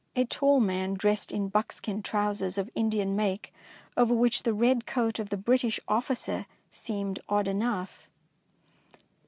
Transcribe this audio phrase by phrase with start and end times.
[0.15, 2.71] "^1 »•< I, t ■^ DICEY LANGSTON a tall man dressed in buckskin trousers of
[2.73, 3.53] Indian make,
[3.95, 8.07] over which the red coat of the British officer seemed odd enough.